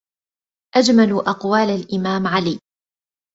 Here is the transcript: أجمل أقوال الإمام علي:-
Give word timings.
أجمل 0.75 1.11
أقوال 1.27 1.69
الإمام 1.79 2.27
علي:- 2.27 2.59